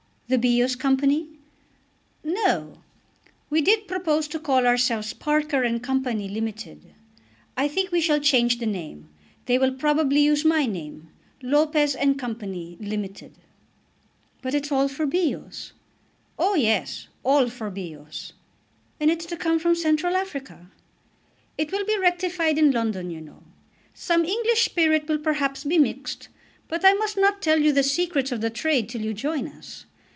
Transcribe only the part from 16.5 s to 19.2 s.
yes; all for Bios." "And